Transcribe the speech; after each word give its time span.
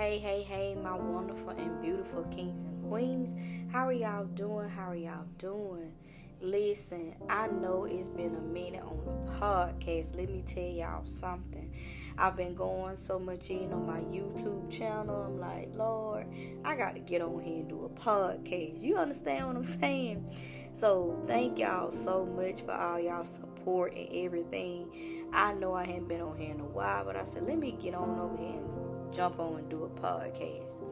Hey, 0.00 0.16
hey, 0.18 0.42
hey, 0.42 0.74
my 0.82 0.96
wonderful 0.96 1.50
and 1.50 1.78
beautiful 1.82 2.22
kings 2.30 2.64
and 2.64 2.88
queens. 2.88 3.34
How 3.70 3.88
are 3.88 3.92
y'all 3.92 4.24
doing? 4.24 4.66
How 4.66 4.92
are 4.92 4.96
y'all 4.96 5.26
doing? 5.36 5.92
Listen, 6.40 7.14
I 7.28 7.48
know 7.48 7.84
it's 7.84 8.08
been 8.08 8.34
a 8.34 8.40
minute 8.40 8.82
on 8.82 8.96
the 9.04 9.30
podcast. 9.32 10.16
Let 10.16 10.30
me 10.30 10.42
tell 10.46 10.62
y'all 10.62 11.04
something. 11.04 11.70
I've 12.16 12.34
been 12.34 12.54
going 12.54 12.96
so 12.96 13.18
much 13.18 13.50
in 13.50 13.74
on 13.74 13.86
my 13.86 14.00
YouTube 14.00 14.70
channel. 14.70 15.22
I'm 15.22 15.38
like, 15.38 15.68
Lord, 15.74 16.28
I 16.64 16.76
got 16.76 16.94
to 16.94 17.00
get 17.00 17.20
on 17.20 17.38
here 17.38 17.56
and 17.56 17.68
do 17.68 17.84
a 17.84 17.90
podcast. 17.90 18.80
You 18.80 18.96
understand 18.96 19.48
what 19.48 19.56
I'm 19.56 19.64
saying? 19.80 20.34
So, 20.72 21.22
thank 21.26 21.58
y'all 21.58 21.92
so 21.92 22.24
much 22.24 22.62
for 22.62 22.72
all 22.72 22.98
y'all 22.98 23.24
support 23.24 23.94
and 23.94 24.08
everything. 24.14 25.26
I 25.34 25.52
know 25.52 25.74
I 25.74 25.84
haven't 25.84 26.08
been 26.08 26.22
on 26.22 26.38
here 26.38 26.54
in 26.54 26.60
a 26.60 26.64
while, 26.64 27.04
but 27.04 27.16
I 27.16 27.24
said, 27.24 27.42
let 27.46 27.58
me 27.58 27.72
get 27.72 27.94
on 27.94 28.18
over 28.18 28.38
here 28.38 28.56
and 28.56 28.89
jump 29.12 29.38
on 29.38 29.58
and 29.58 29.68
do 29.68 29.84
a 29.84 29.88
podcast. 30.00 30.82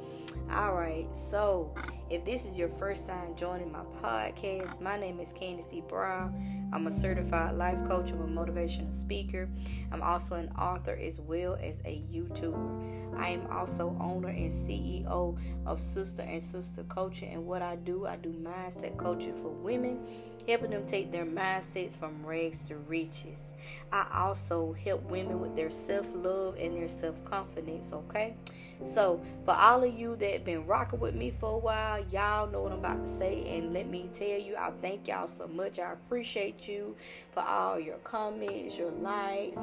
All 0.53 0.75
right, 0.75 1.07
so 1.15 1.75
if 2.11 2.25
this 2.25 2.47
is 2.47 2.59
your 2.59 2.69
first 2.69 3.07
time 3.07 3.35
joining 3.37 3.71
my 3.71 3.85
podcast, 4.03 4.81
my 4.81 4.99
name 4.99 5.21
is 5.21 5.33
Candis 5.33 5.73
E. 5.73 5.83
Brown. 5.87 6.71
I'm 6.73 6.87
a 6.87 6.91
certified 6.91 7.55
life 7.55 7.79
coach. 7.87 8.11
I'm 8.13 8.21
a 8.21 8.27
motivational 8.27 8.93
speaker. 8.93 9.49
I'm 9.93 10.03
also 10.03 10.35
an 10.35 10.49
author 10.59 10.99
as 11.01 11.21
well 11.21 11.57
as 11.63 11.81
a 11.85 12.03
YouTuber. 12.13 13.17
I 13.19 13.31
am 13.31 13.47
also 13.51 13.97
owner 14.01 14.29
and 14.29 14.51
CEO 14.51 15.39
of 15.67 15.81
Sister 15.81 16.23
and 16.23 16.43
Sister 16.43 16.85
Coaching. 16.85 17.33
And 17.33 17.47
what 17.47 17.63
I 17.63 17.77
do, 17.77 18.07
I 18.07 18.17
do 18.17 18.31
mindset 18.31 18.97
coaching 18.97 19.37
for 19.37 19.49
women 19.49 20.01
helping 20.49 20.71
them 20.71 20.87
take 20.87 21.13
their 21.13 21.27
mindsets 21.27 21.97
from 21.97 22.25
rags 22.25 22.63
to 22.63 22.77
riches. 22.77 23.53
I 23.93 24.07
also 24.15 24.73
help 24.73 25.03
women 25.11 25.41
with 25.41 25.55
their 25.55 25.71
self 25.71 26.07
love 26.15 26.57
and 26.59 26.75
their 26.75 26.89
self 26.89 27.23
confidence, 27.27 27.93
okay? 27.93 28.35
So, 28.83 29.21
for 29.45 29.55
all 29.55 29.83
of 29.83 29.99
you 29.99 30.17
that 30.17 30.45
been 30.45 30.65
rocking 30.65 31.01
with 31.01 31.15
me 31.15 31.31
for 31.31 31.55
a 31.55 31.59
while, 31.59 32.05
y'all 32.11 32.49
know 32.49 32.63
what 32.63 32.73
I'm 32.73 32.79
about 32.79 33.05
to 33.05 33.11
say. 33.11 33.59
And 33.59 33.75
let 33.75 33.89
me 33.89 34.09
tell 34.13 34.39
you, 34.39 34.55
I 34.57 34.71
thank 34.81 35.09
y'all 35.09 35.29
so 35.29 35.49
much. 35.49 35.79
I 35.79 35.93
appreciate 35.93 36.69
you 36.69 36.97
for 37.33 37.43
all 37.43 37.79
your 37.79 37.99
comments, 37.99 38.79
your 38.79 38.93
likes, 38.93 39.59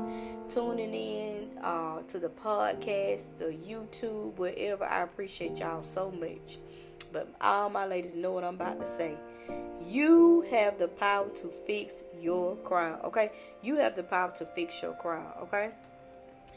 tuning 0.49 0.93
in 0.93 1.49
uh, 1.61 2.01
to 2.03 2.19
the 2.19 2.29
podcast, 2.29 3.37
the 3.37 3.45
YouTube, 3.45 4.37
wherever. 4.37 4.83
I 4.83 5.03
appreciate 5.03 5.59
y'all 5.59 5.81
so 5.81 6.11
much. 6.11 6.57
But 7.15 7.29
all 7.39 7.69
my 7.69 7.85
ladies 7.85 8.13
know 8.13 8.33
what 8.33 8.43
I'm 8.43 8.55
about 8.55 8.77
to 8.77 8.85
say. 8.85 9.15
You 9.87 10.41
have 10.51 10.77
the 10.77 10.89
power 10.89 11.29
to 11.29 11.47
fix 11.47 12.03
your 12.19 12.57
crown, 12.57 12.99
okay? 13.05 13.31
You 13.63 13.77
have 13.77 13.95
the 13.95 14.03
power 14.03 14.33
to 14.35 14.45
fix 14.47 14.81
your 14.81 14.91
crown, 14.95 15.31
okay? 15.43 15.69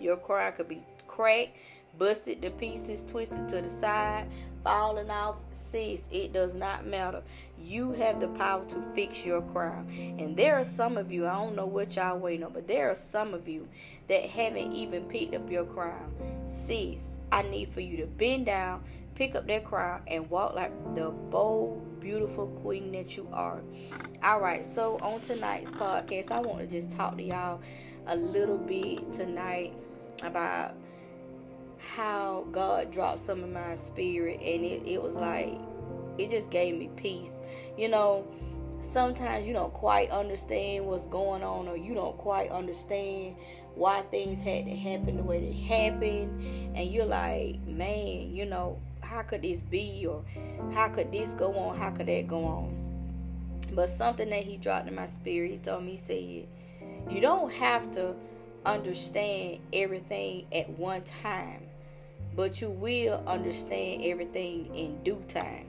Your 0.01 0.17
crown 0.17 0.55
could 0.55 0.69
be 0.69 0.83
cracked, 1.07 1.57
busted 1.97 2.43
to 2.43 2.51
pieces, 2.51 3.05
twisted 3.05 3.49
to 3.51 3.63
the 3.63 3.69
side, 3.69 4.27
falling 4.65 5.11
off. 5.11 5.37
Sis, 5.53 6.09
it 6.11 6.33
does 6.33 6.55
not 6.55 6.85
matter. 6.85 7.23
You 7.57 7.93
have 7.93 8.19
the 8.19 8.27
power 8.27 8.65
to 8.65 8.83
fix 8.97 9.25
your 9.25 9.43
crown. 9.43 9.87
And 10.19 10.37
there 10.37 10.57
are 10.57 10.65
some 10.65 10.97
of 10.97 11.13
you, 11.13 11.29
I 11.29 11.35
don't 11.35 11.55
know 11.55 11.67
what 11.67 11.95
y'all 11.95 12.19
waiting 12.19 12.45
on, 12.45 12.53
but 12.53 12.67
there 12.67 12.91
are 12.91 12.97
some 12.97 13.33
of 13.33 13.47
you 13.47 13.69
that 14.09 14.25
haven't 14.25 14.73
even 14.73 15.05
picked 15.05 15.37
up 15.37 15.49
your 15.49 15.67
crown. 15.67 16.13
Sis, 16.49 17.15
I 17.31 17.43
need 17.43 17.69
for 17.69 17.81
you 17.81 17.99
to 17.99 18.07
bend 18.07 18.47
down, 18.47 18.83
pick 19.19 19.35
up 19.35 19.49
that 19.49 19.65
crown, 19.65 20.01
and 20.07 20.31
walk 20.31 20.55
like 20.55 20.73
the 20.95 21.11
bold, 21.11 21.99
beautiful 21.99 22.47
queen 22.63 22.93
that 22.93 23.17
you 23.17 23.29
are. 23.33 23.61
All 24.23 24.41
right, 24.41 24.65
so 24.65 24.97
on 25.03 25.21
tonight's 25.21 25.73
podcast, 25.73 26.31
I 26.31 26.39
want 26.39 26.61
to 26.61 26.69
just 26.69 26.93
talk 26.93 27.17
to 27.17 27.23
y'all 27.25 27.61
a 28.07 28.15
little 28.15 28.57
bit 28.57 29.13
tonight 29.13 29.75
about 30.23 30.75
how 31.79 32.47
God 32.53 32.93
dropped 32.93 33.19
some 33.19 33.43
of 33.43 33.51
my 33.51 33.75
spirit, 33.75 34.39
and 34.41 34.65
it, 34.65 34.87
it 34.87 35.03
was 35.03 35.17
like, 35.17 35.53
it 36.17 36.31
just 36.31 36.49
gave 36.51 36.79
me 36.79 36.89
peace. 36.95 37.33
You 37.77 37.89
know, 37.89 38.25
sometimes 38.79 39.49
you 39.49 39.53
don't 39.53 39.75
quite 39.75 40.11
understand 40.11 40.87
what's 40.87 41.07
going 41.07 41.43
on, 41.43 41.67
or 41.67 41.77
you 41.77 41.93
don't 41.93 42.17
quite 42.19 42.53
understand 42.53 43.35
why 43.75 44.03
things 44.13 44.41
had 44.41 44.67
to 44.67 44.77
happen 44.77 45.17
the 45.17 45.25
way 45.25 45.41
they 45.41 45.59
happened, 45.59 46.77
and 46.77 46.89
you're 46.89 47.05
like, 47.05 47.61
man, 47.67 48.33
you 48.33 48.47
know, 48.47 48.81
how 49.03 49.23
could 49.23 49.43
this 49.43 49.63
be, 49.63 50.07
or 50.07 50.25
how 50.73 50.89
could 50.89 51.13
this 51.13 51.35
go 51.35 51.55
on, 51.55 51.77
how 51.77 51.91
could 51.91 52.07
that 52.07 52.27
go 52.27 52.45
on? 52.45 52.75
But 53.73 53.89
something 53.89 54.31
that 54.31 54.45
he 54.45 54.57
dropped 54.57 54.89
in 54.89 54.95
my 54.95 55.07
spirit, 55.07 55.51
he 55.51 55.59
told 55.59 55.85
me, 55.85 55.97
said, 55.97 56.47
you 57.11 57.21
don't 57.21 57.53
have 57.53 57.91
to 57.93 58.15
understand 58.65 59.61
everything 59.73 60.47
at 60.53 60.69
one 60.71 61.03
time, 61.03 61.63
but 62.35 62.61
you 62.61 62.71
will 62.71 63.23
understand 63.27 64.03
everything 64.05 64.75
in 64.75 65.03
due 65.03 65.23
time. 65.29 65.67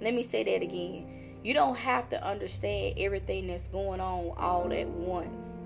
Let 0.00 0.14
me 0.14 0.22
say 0.22 0.44
that 0.44 0.62
again. 0.62 1.36
You 1.42 1.54
don't 1.54 1.76
have 1.76 2.08
to 2.10 2.24
understand 2.24 2.94
everything 2.98 3.46
that's 3.46 3.68
going 3.68 4.00
on 4.00 4.32
all 4.36 4.72
at 4.72 4.88
once, 4.88 5.58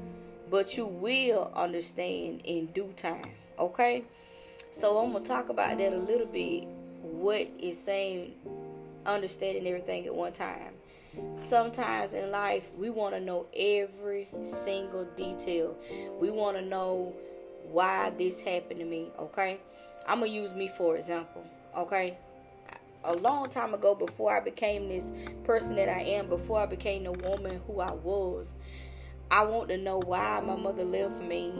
but 0.51 0.77
you 0.77 0.87
will 0.87 1.51
understand 1.55 2.43
in 2.45 2.67
due 2.67 2.93
time. 2.97 3.31
Okay? 3.59 4.05
So 4.73 4.99
I'm 4.99 5.13
to 5.13 5.21
talk 5.21 5.49
about 5.49 5.79
that 5.79 5.93
a 5.93 5.99
little 5.99 6.27
bit. 6.27 6.67
What 7.23 7.49
is 7.61 7.79
saying 7.79 8.33
understanding 9.07 9.65
everything 9.69 10.07
at 10.07 10.13
one 10.13 10.33
time 10.33 10.73
sometimes 11.37 12.15
in 12.15 12.33
life 12.33 12.69
we 12.77 12.91
want 12.91 13.15
to 13.15 13.21
know 13.21 13.47
every 13.57 14.27
single 14.43 15.05
detail. 15.17 15.77
We 16.19 16.31
want 16.31 16.57
to 16.57 16.63
know 16.65 17.15
why 17.71 18.11
this 18.19 18.41
happened 18.41 18.81
to 18.81 18.87
me, 18.87 19.13
okay? 19.21 19.61
I'm 20.05 20.19
going 20.19 20.33
to 20.33 20.37
use 20.37 20.53
me 20.53 20.67
for 20.67 20.97
example, 20.97 21.45
okay? 21.79 22.19
A 23.05 23.15
long 23.15 23.49
time 23.51 23.73
ago 23.73 23.95
before 23.95 24.37
I 24.37 24.41
became 24.41 24.89
this 24.89 25.13
person 25.45 25.77
that 25.77 25.89
I 25.89 26.01
am, 26.01 26.29
before 26.29 26.59
I 26.59 26.67
became 26.67 27.05
the 27.05 27.13
woman 27.13 27.61
who 27.69 27.79
I 27.79 27.93
was, 27.93 28.57
I 29.31 29.45
want 29.45 29.69
to 29.69 29.79
know 29.79 29.99
why 29.99 30.43
my 30.45 30.57
mother 30.57 30.83
left 30.83 31.21
me 31.23 31.53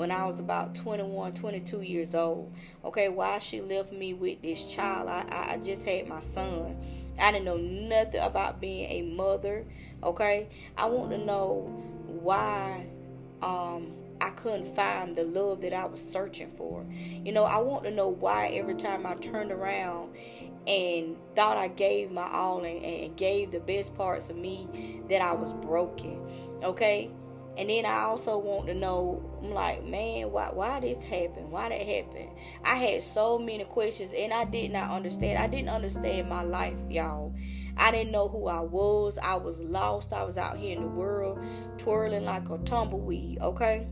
when 0.00 0.10
I 0.10 0.24
was 0.24 0.40
about 0.40 0.74
21, 0.74 1.34
22 1.34 1.82
years 1.82 2.14
old. 2.14 2.50
Okay, 2.86 3.10
why 3.10 3.38
she 3.38 3.60
left 3.60 3.92
me 3.92 4.14
with 4.14 4.40
this 4.40 4.64
child. 4.64 5.10
I, 5.10 5.26
I 5.30 5.58
just 5.58 5.84
had 5.84 6.08
my 6.08 6.20
son 6.20 6.74
I 7.20 7.32
didn't 7.32 7.44
know 7.44 7.58
nothing 7.58 8.22
about 8.22 8.62
being 8.62 8.90
a 8.90 9.02
mother. 9.02 9.66
Okay, 10.02 10.48
I 10.78 10.86
want 10.86 11.10
to 11.10 11.18
know 11.18 11.70
why 12.06 12.86
um, 13.42 13.92
I 14.22 14.30
couldn't 14.30 14.74
find 14.74 15.14
the 15.14 15.24
love 15.24 15.60
that 15.60 15.74
I 15.74 15.84
was 15.84 16.00
searching 16.00 16.50
for. 16.56 16.86
You 17.22 17.32
know, 17.32 17.44
I 17.44 17.58
want 17.58 17.84
to 17.84 17.90
know 17.90 18.08
why 18.08 18.48
every 18.48 18.76
time 18.76 19.04
I 19.04 19.16
turned 19.16 19.52
around 19.52 20.16
and 20.66 21.16
thought 21.36 21.58
I 21.58 21.68
gave 21.68 22.10
my 22.10 22.26
all 22.30 22.64
and, 22.64 22.82
and 22.82 23.16
gave 23.16 23.50
the 23.50 23.60
best 23.60 23.94
parts 23.94 24.30
of 24.30 24.36
me 24.36 25.02
that 25.10 25.20
I 25.20 25.32
was 25.32 25.52
broken. 25.52 26.20
Okay, 26.62 27.10
and 27.60 27.68
then 27.68 27.84
I 27.84 28.04
also 28.04 28.38
want 28.38 28.68
to 28.68 28.74
know, 28.74 29.22
I'm 29.42 29.50
like, 29.50 29.84
man, 29.84 30.32
why 30.32 30.48
why 30.50 30.80
this 30.80 31.04
happened? 31.04 31.50
Why 31.50 31.68
that 31.68 31.82
happened? 31.82 32.30
I 32.64 32.76
had 32.76 33.02
so 33.02 33.38
many 33.38 33.64
questions 33.64 34.14
and 34.16 34.32
I 34.32 34.46
did 34.46 34.72
not 34.72 34.90
understand. 34.90 35.38
I 35.38 35.46
didn't 35.46 35.68
understand 35.68 36.26
my 36.30 36.42
life, 36.42 36.78
y'all. 36.88 37.34
I 37.76 37.90
didn't 37.90 38.12
know 38.12 38.28
who 38.28 38.46
I 38.46 38.60
was. 38.60 39.18
I 39.18 39.34
was 39.36 39.60
lost. 39.60 40.14
I 40.14 40.24
was 40.24 40.38
out 40.38 40.56
here 40.56 40.74
in 40.74 40.80
the 40.80 40.88
world 40.88 41.38
twirling 41.76 42.24
like 42.24 42.48
a 42.48 42.56
tumbleweed, 42.56 43.42
okay? 43.42 43.86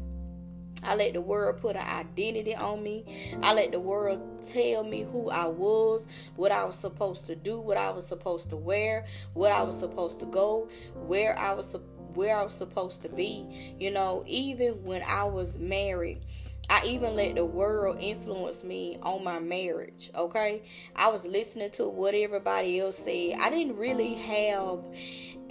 I 0.83 0.95
let 0.95 1.13
the 1.13 1.21
world 1.21 1.61
put 1.61 1.77
an 1.77 1.83
identity 1.83 2.55
on 2.57 2.83
me. 2.83 3.37
I 3.43 3.53
let 3.53 3.73
the 3.73 3.81
world 3.81 4.23
tell 4.49 4.83
me 4.83 5.07
who 5.13 5.29
I 5.29 5.47
was, 5.47 6.07
what 6.37 6.53
I 6.53 6.65
was 6.65 6.77
supposed 6.77 7.27
to 7.27 7.37
do, 7.37 7.61
what 7.61 7.77
I 7.77 7.91
was 7.91 8.07
supposed 8.07 8.49
to 8.51 8.57
wear, 8.57 9.05
what 9.35 9.53
I 9.53 9.63
was 9.63 9.79
supposed 9.79 10.21
to 10.21 10.27
go, 10.27 10.71
where 10.95 11.39
I 11.39 11.53
was 11.53 11.69
supposed 11.69 11.98
where 12.19 12.37
I 12.37 12.43
was 12.43 12.53
supposed 12.53 13.03
to 13.03 13.09
be. 13.09 13.47
You 13.79 13.93
know, 13.93 14.25
even 14.27 14.85
when 14.85 15.03
I 15.05 15.23
was 15.23 15.57
married, 15.57 16.21
I 16.69 16.85
even 16.85 17.15
let 17.15 17.37
the 17.37 17.45
world 17.45 17.99
influence 18.01 18.65
me 18.65 18.99
on 19.03 19.23
my 19.23 19.39
marriage, 19.39 20.11
okay? 20.15 20.63
I 20.97 21.09
was 21.09 21.25
listening 21.25 21.71
to 21.73 21.89
what 21.89 22.15
everybody 22.15 22.81
else 22.81 22.99
said. 22.99 23.37
I 23.41 23.51
didn't 23.51 23.77
really 23.77 24.15
have 24.15 24.81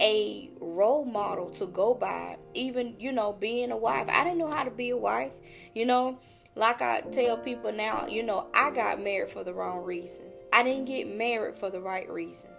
a 0.00 0.50
role 0.60 1.06
model 1.06 1.48
to 1.52 1.66
go 1.66 1.94
by. 1.94 2.36
Even, 2.52 2.94
you 3.00 3.12
know, 3.12 3.32
being 3.32 3.72
a 3.72 3.76
wife. 3.76 4.06
I 4.10 4.22
didn't 4.22 4.38
know 4.38 4.50
how 4.50 4.62
to 4.62 4.70
be 4.70 4.90
a 4.90 4.96
wife, 4.96 5.32
you 5.74 5.86
know? 5.86 6.18
Like 6.54 6.82
I 6.82 7.00
tell 7.00 7.38
people 7.38 7.72
now, 7.72 8.06
you 8.06 8.22
know, 8.22 8.48
I 8.54 8.70
got 8.72 9.00
married 9.00 9.30
for 9.30 9.42
the 9.42 9.54
wrong 9.54 9.84
reasons. 9.84 10.34
I 10.52 10.62
didn't 10.62 10.84
get 10.84 11.08
married 11.08 11.56
for 11.56 11.70
the 11.70 11.80
right 11.80 12.08
reasons. 12.10 12.57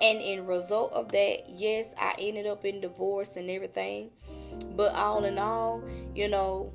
And 0.00 0.20
in 0.20 0.46
result 0.46 0.92
of 0.92 1.12
that, 1.12 1.48
yes, 1.48 1.94
I 1.98 2.14
ended 2.18 2.46
up 2.46 2.64
in 2.64 2.80
divorce 2.80 3.36
and 3.36 3.50
everything. 3.50 4.10
But 4.76 4.94
all 4.94 5.24
in 5.24 5.38
all, 5.38 5.82
you 6.14 6.28
know, 6.28 6.72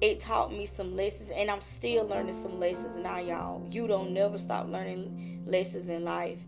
it 0.00 0.20
taught 0.20 0.52
me 0.52 0.66
some 0.66 0.94
lessons 0.94 1.30
and 1.30 1.50
I'm 1.50 1.60
still 1.60 2.06
learning 2.06 2.34
some 2.34 2.58
lessons 2.58 2.96
now, 2.96 3.18
y'all. 3.18 3.66
You 3.70 3.86
don't 3.86 4.12
never 4.12 4.38
stop 4.38 4.68
learning 4.68 5.42
lessons 5.46 5.88
in 5.88 6.04
life. 6.04 6.38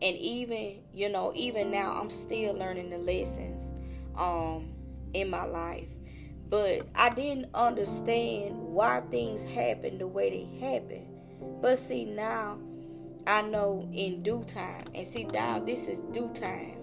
And 0.00 0.16
even, 0.16 0.80
you 0.92 1.08
know, 1.08 1.32
even 1.34 1.70
now 1.70 1.92
I'm 1.92 2.10
still 2.10 2.54
learning 2.54 2.90
the 2.90 2.98
lessons 2.98 3.72
um 4.16 4.72
in 5.14 5.30
my 5.30 5.44
life. 5.44 5.88
But 6.48 6.86
I 6.94 7.10
didn't 7.10 7.50
understand 7.54 8.56
why 8.56 9.00
things 9.10 9.44
happened 9.44 10.00
the 10.00 10.06
way 10.06 10.30
they 10.30 10.66
happened. 10.66 11.06
But 11.60 11.78
see, 11.78 12.04
now 12.04 12.58
I 13.28 13.42
know 13.42 13.86
in 13.92 14.22
due 14.22 14.42
time. 14.44 14.86
And 14.94 15.06
see, 15.06 15.24
now 15.24 15.58
this 15.58 15.86
is 15.86 16.00
due 16.12 16.30
time. 16.32 16.76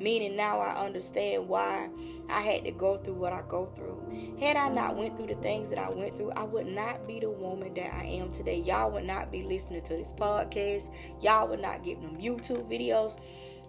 Meaning 0.00 0.36
now 0.36 0.58
I 0.58 0.84
understand 0.84 1.48
why 1.48 1.88
I 2.28 2.40
had 2.40 2.64
to 2.64 2.72
go 2.72 2.98
through 2.98 3.14
what 3.14 3.32
I 3.32 3.42
go 3.48 3.66
through. 3.76 4.36
Had 4.40 4.56
I 4.56 4.70
not 4.70 4.96
went 4.96 5.16
through 5.16 5.28
the 5.28 5.36
things 5.36 5.70
that 5.70 5.78
I 5.78 5.88
went 5.88 6.16
through, 6.16 6.32
I 6.32 6.42
would 6.42 6.66
not 6.66 7.06
be 7.06 7.20
the 7.20 7.30
woman 7.30 7.74
that 7.74 7.94
I 7.94 8.06
am 8.06 8.32
today. 8.32 8.58
Y'all 8.58 8.90
would 8.90 9.04
not 9.04 9.30
be 9.30 9.44
listening 9.44 9.82
to 9.82 9.94
this 9.94 10.12
podcast. 10.12 10.92
Y'all 11.22 11.46
would 11.46 11.62
not 11.62 11.84
get 11.84 12.02
them 12.02 12.16
YouTube 12.16 12.68
videos. 12.68 13.16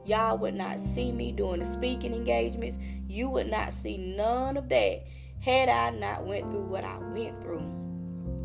Y'all 0.04 0.36
would 0.40 0.56
not 0.56 0.80
see 0.80 1.12
me 1.12 1.32
doing 1.32 1.60
the 1.60 1.66
speaking 1.66 2.14
engagements. 2.14 2.80
You 3.08 3.30
would 3.30 3.52
not 3.52 3.72
see 3.72 3.98
none 3.98 4.58
of 4.58 4.68
that 4.70 5.04
had 5.42 5.70
I 5.70 5.92
not 5.92 6.26
went 6.26 6.48
through 6.48 6.66
what 6.66 6.84
I 6.84 6.98
went 6.98 7.40
through. 7.44 7.89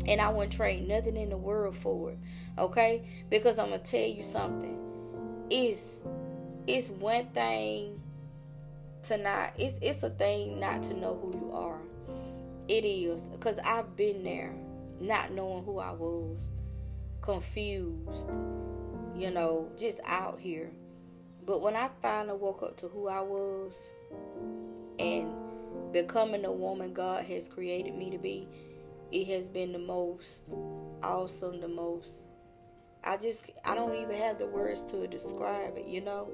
And 0.05 0.21
I 0.21 0.29
wouldn't 0.29 0.53
trade 0.53 0.87
nothing 0.87 1.17
in 1.17 1.29
the 1.29 1.37
world 1.37 1.75
for 1.75 2.11
it. 2.11 2.19
Okay? 2.57 3.07
Because 3.29 3.57
I'm 3.59 3.69
gonna 3.69 3.79
tell 3.79 4.07
you 4.07 4.23
something. 4.23 4.77
It's 5.49 5.99
it's 6.67 6.89
one 6.89 7.27
thing 7.27 8.01
to 9.03 9.17
not 9.17 9.53
it's 9.57 9.77
it's 9.81 10.03
a 10.03 10.09
thing 10.09 10.59
not 10.59 10.83
to 10.83 10.93
know 10.93 11.19
who 11.21 11.37
you 11.39 11.51
are. 11.53 11.79
It 12.67 12.85
is 12.85 13.29
because 13.29 13.59
I've 13.59 13.95
been 13.95 14.23
there, 14.23 14.53
not 14.99 15.31
knowing 15.31 15.63
who 15.63 15.77
I 15.77 15.91
was, 15.91 16.47
confused, 17.21 18.29
you 19.15 19.29
know, 19.29 19.69
just 19.77 19.99
out 20.05 20.39
here. 20.39 20.71
But 21.45 21.61
when 21.61 21.75
I 21.75 21.89
finally 22.01 22.37
woke 22.37 22.63
up 22.63 22.77
to 22.77 22.87
who 22.87 23.07
I 23.07 23.21
was 23.21 23.79
and 24.97 25.31
becoming 25.91 26.41
the 26.41 26.51
woman 26.51 26.91
God 26.93 27.23
has 27.25 27.47
created 27.47 27.95
me 27.95 28.09
to 28.09 28.17
be, 28.17 28.47
it 29.11 29.27
has 29.27 29.47
been 29.47 29.71
the 29.71 29.79
most 29.79 30.43
awesome, 31.03 31.61
the 31.61 31.67
most 31.67 32.31
I 33.05 33.17
just 33.17 33.43
I 33.63 33.75
don't 33.75 33.95
even 33.95 34.15
have 34.17 34.39
the 34.39 34.47
words 34.47 34.81
to 34.83 35.07
describe 35.07 35.77
it, 35.77 35.87
you 35.87 36.01
know. 36.01 36.27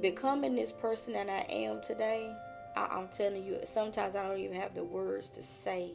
Becoming 0.00 0.54
this 0.54 0.72
person 0.72 1.12
that 1.12 1.28
I 1.28 1.44
am 1.52 1.82
today, 1.82 2.34
I, 2.76 2.98
am 2.98 3.08
telling 3.08 3.44
you, 3.44 3.58
sometimes 3.64 4.14
I 4.14 4.26
don't 4.26 4.38
even 4.38 4.58
have 4.58 4.74
the 4.74 4.84
words 4.84 5.28
to 5.30 5.42
say. 5.42 5.92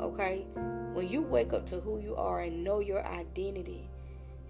Okay? 0.00 0.46
When 0.94 1.08
you 1.08 1.22
wake 1.22 1.52
up 1.52 1.66
to 1.66 1.80
who 1.80 2.00
you 2.00 2.16
are 2.16 2.40
and 2.40 2.64
know 2.64 2.80
your 2.80 3.06
identity, 3.06 3.88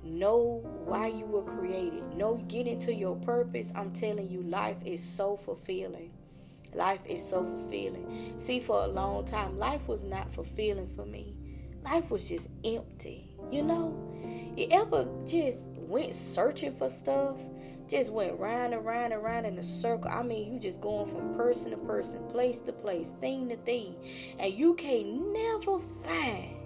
know 0.03 0.63
why 0.85 1.09
you 1.09 1.27
were 1.27 1.43
created, 1.43 2.03
know 2.15 2.37
get 2.49 2.67
into 2.67 2.95
your 2.95 3.17
purpose, 3.17 3.73
I'm 3.75 3.93
telling 3.93 4.31
you, 4.31 4.43
life 4.43 4.77
is 4.85 5.03
so 5.03 5.37
fulfilling. 5.37 6.11
Life 6.75 7.01
is 7.07 7.27
so 7.27 7.45
fulfilling. 7.45 8.35
See, 8.39 8.61
for 8.61 8.85
a 8.85 8.89
long 8.89 9.25
time, 9.25 9.59
life 9.59 9.89
was 9.89 10.03
not 10.03 10.33
fulfilling 10.33 10.89
for 10.95 11.07
me. 11.07 11.35
Life 11.85 12.11
was 12.11 12.29
just 12.29 12.49
empty. 12.65 13.35
You 13.51 13.63
know, 13.63 13.97
you 14.57 14.67
ever 14.71 15.09
just 15.27 15.69
went 15.79 16.15
searching 16.15 16.75
for 16.75 16.89
stuff? 16.89 17.37
Just 17.89 18.11
went 18.13 18.39
round 18.41 18.75
and 18.75 18.85
round 18.85 19.13
and 19.13 19.23
round 19.23 19.47
in 19.47 19.57
a 19.59 19.63
circle. 19.63 20.11
I 20.11 20.23
mean, 20.23 20.53
you 20.53 20.59
just 20.59 20.81
going 20.81 21.07
from 21.07 21.35
person 21.37 21.71
to 21.71 21.77
person, 21.77 22.19
place 22.29 22.59
to 22.61 22.73
place, 22.73 23.13
thing 23.21 23.49
to 23.51 23.57
thing, 23.59 23.95
and 24.41 24.53
you 24.53 24.75
can't 24.75 25.33
never 25.33 25.79
find, 26.03 26.57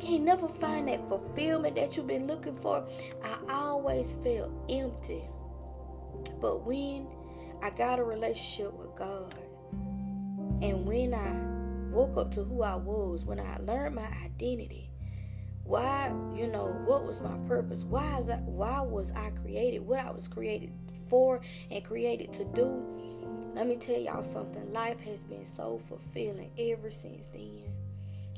can't 0.00 0.24
never 0.24 0.48
find 0.48 0.88
that 0.88 1.06
fulfillment 1.08 1.76
that 1.76 1.96
you've 1.96 2.08
been 2.08 2.26
looking 2.26 2.56
for. 2.56 2.84
I 3.22 3.38
always 3.48 4.14
felt 4.24 4.50
empty. 4.68 5.22
But 6.40 6.66
when 6.66 7.06
I 7.62 7.70
got 7.70 7.98
a 7.98 8.04
relationship 8.04 8.72
with 8.72 8.94
God, 8.94 9.34
and 10.62 10.86
when 10.86 11.14
I 11.14 11.94
woke 11.94 12.16
up 12.16 12.30
to 12.32 12.44
who 12.44 12.62
I 12.62 12.76
was, 12.76 13.24
when 13.24 13.40
I 13.40 13.58
learned 13.58 13.96
my 13.96 14.08
identity, 14.24 14.90
why 15.64 16.12
you 16.34 16.46
know 16.46 16.66
what 16.86 17.04
was 17.04 17.20
my 17.20 17.36
purpose? 17.46 17.84
Why 17.84 18.18
is 18.18 18.26
that 18.26 18.42
why 18.42 18.80
was 18.80 19.12
i 19.12 19.30
created 19.42 19.80
what 19.80 20.00
i 20.00 20.10
was 20.10 20.26
created 20.26 20.72
for 21.08 21.40
and 21.70 21.84
created 21.84 22.32
to 22.34 22.44
do? 22.46 22.82
Let 23.54 23.66
me 23.66 23.76
tell 23.76 23.98
y'all 23.98 24.22
something. 24.22 24.72
Life 24.72 25.00
has 25.00 25.22
been 25.22 25.44
so 25.44 25.80
fulfilling 25.88 26.50
ever 26.58 26.90
since 26.90 27.28
then 27.28 27.64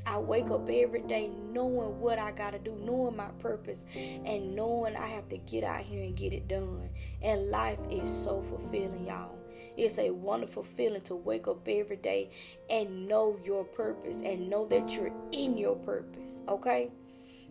I 0.07 0.19
wake 0.19 0.51
up 0.51 0.69
every 0.69 1.03
day 1.03 1.31
knowing 1.53 2.01
what 2.01 2.19
I 2.19 2.33
got 2.33 2.51
to 2.51 2.59
do, 2.59 2.75
knowing 2.85 3.17
my 3.17 3.29
purpose, 3.41 3.85
and 3.95 4.55
knowing 4.55 4.97
I 4.97 5.07
have 5.07 5.29
to 5.29 5.39
get 5.39 5.65
out 5.65 5.83
here 5.83 6.03
and 6.03 6.17
get 6.17 6.33
it 6.33 6.49
done. 6.49 6.89
And 7.23 7.51
life 7.51 7.79
is 7.91 8.09
so 8.09 8.43
fulfilling, 8.43 9.07
y'all. 9.07 9.37
It's 9.77 9.99
a 9.99 10.11
wonderful 10.11 10.63
feeling 10.63 11.03
to 11.03 11.15
wake 11.15 11.49
up 11.49 11.67
every 11.69 11.97
day 11.97 12.31
and 12.69 13.07
know 13.09 13.39
your 13.45 13.65
purpose 13.65 14.21
and 14.25 14.51
know 14.51 14.67
that 14.67 14.97
you're 14.97 15.13
in 15.33 15.57
your 15.57 15.77
purpose, 15.77 16.41
okay? 16.49 16.91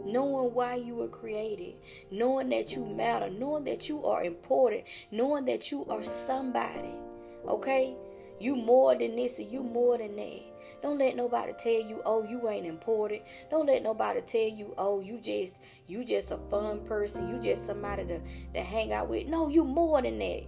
knowing 0.05 0.53
why 0.53 0.75
you 0.75 0.95
were 0.95 1.07
created, 1.07 1.75
knowing 2.11 2.49
that 2.49 2.73
you 2.75 2.85
matter, 2.85 3.29
knowing 3.29 3.63
that 3.65 3.89
you 3.89 4.05
are 4.05 4.23
important, 4.23 4.83
knowing 5.11 5.45
that 5.45 5.71
you 5.71 5.85
are 5.89 6.03
somebody. 6.03 6.93
Okay? 7.47 7.95
You 8.39 8.55
more 8.55 8.95
than 8.97 9.15
this 9.15 9.39
and 9.39 9.51
you 9.51 9.63
more 9.63 9.97
than 9.97 10.15
that. 10.15 10.48
Don't 10.81 10.97
let 10.97 11.15
nobody 11.15 11.53
tell 11.57 11.81
you, 11.81 12.01
oh, 12.05 12.23
you 12.23 12.49
ain't 12.49 12.65
important. 12.65 13.21
Don't 13.49 13.65
let 13.65 13.83
nobody 13.83 14.21
tell 14.21 14.47
you, 14.47 14.73
oh, 14.77 15.01
you 15.01 15.19
just 15.19 15.59
you 15.87 16.05
just 16.05 16.31
a 16.31 16.37
fun 16.49 16.81
person. 16.85 17.27
You 17.27 17.39
just 17.39 17.65
somebody 17.65 18.05
to, 18.05 18.19
to 18.53 18.61
hang 18.61 18.93
out 18.93 19.09
with. 19.09 19.27
No, 19.27 19.49
you 19.49 19.63
more 19.63 20.01
than 20.01 20.19
that. 20.19 20.43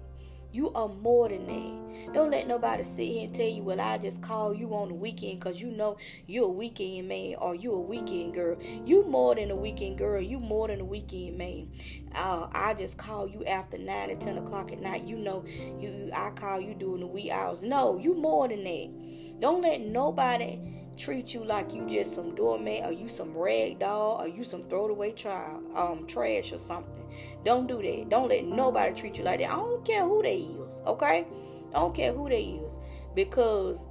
You 0.53 0.71
are 0.73 0.89
more 0.89 1.29
than 1.29 1.47
that. 1.47 2.13
Don't 2.13 2.31
let 2.31 2.45
nobody 2.45 2.83
sit 2.83 3.07
here 3.07 3.25
and 3.25 3.35
tell 3.35 3.47
you, 3.47 3.63
well, 3.63 3.79
I 3.79 3.97
just 3.97 4.21
call 4.21 4.53
you 4.53 4.73
on 4.75 4.89
the 4.89 4.95
weekend 4.95 5.39
because 5.39 5.61
you 5.61 5.71
know 5.71 5.97
you're 6.27 6.45
a 6.45 6.51
weekend 6.51 7.07
man 7.07 7.35
or 7.35 7.55
you 7.55 7.71
a 7.73 7.79
weekend 7.79 8.33
girl. 8.33 8.57
You 8.85 9.05
more 9.05 9.35
than 9.35 9.49
a 9.51 9.55
weekend 9.55 9.97
girl. 9.97 10.21
You 10.21 10.39
more 10.39 10.67
than 10.67 10.81
a 10.81 10.85
weekend 10.85 11.37
man. 11.37 11.69
Uh, 12.13 12.47
I 12.51 12.73
just 12.73 12.97
call 12.97 13.29
you 13.29 13.45
after 13.45 13.77
9 13.77 14.11
or 14.11 14.15
10 14.15 14.37
o'clock 14.39 14.73
at 14.73 14.81
night. 14.81 15.05
You 15.05 15.17
know, 15.17 15.45
you 15.79 16.09
I 16.13 16.31
call 16.31 16.59
you 16.59 16.73
during 16.73 16.99
the 16.99 17.07
wee 17.07 17.31
hours. 17.31 17.61
No, 17.61 17.97
you 17.97 18.13
more 18.15 18.49
than 18.49 18.63
that. 18.65 19.10
Don't 19.41 19.63
let 19.63 19.81
nobody 19.81 20.59
treat 20.97 21.33
you 21.33 21.43
like 21.43 21.73
you 21.73 21.88
just 21.89 22.13
some 22.13 22.35
doormat 22.35 22.85
or 22.85 22.91
you 22.91 23.09
some 23.09 23.35
rag 23.35 23.79
doll 23.79 24.21
or 24.21 24.27
you 24.27 24.43
some 24.43 24.63
throwaway 24.69 25.13
child, 25.13 25.63
um, 25.75 26.05
trash 26.05 26.51
or 26.51 26.59
something. 26.59 27.03
Don't 27.43 27.65
do 27.65 27.81
that. 27.81 28.09
Don't 28.09 28.29
let 28.29 28.45
nobody 28.45 28.93
treat 28.93 29.17
you 29.17 29.23
like 29.23 29.39
that. 29.39 29.49
I 29.49 29.55
don't 29.55 29.83
care 29.83 30.03
who 30.03 30.21
they 30.21 30.38
is, 30.38 30.81
okay? 30.85 31.25
I 31.73 31.79
don't 31.79 31.95
care 31.95 32.13
who 32.13 32.29
they 32.29 32.61
is 32.63 32.73
because 33.15 33.83